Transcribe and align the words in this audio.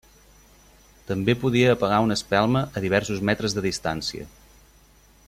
També 1.09 1.35
podia 1.43 1.75
apagar 1.75 2.01
una 2.07 2.17
espelma 2.21 2.65
a 2.81 2.85
diversos 2.89 3.23
metres 3.31 3.57
de 3.59 3.65
distància. 3.71 4.29